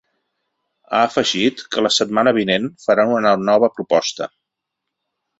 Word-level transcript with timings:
Ha 0.91 1.01
afegit 1.09 1.59
que 1.75 1.83
la 1.85 1.91
setmana 1.97 2.33
vinent 2.37 2.65
faran 2.85 3.13
una 3.19 3.33
nova 3.51 3.69
proposta. 3.75 4.29